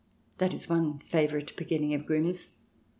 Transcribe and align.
(That 0.39 0.51
is 0.55 0.67
one 0.67 0.97
favourite 0.97 1.55
beginning 1.55 1.93
of 1.93 2.07
Grimm's.) 2.07 2.55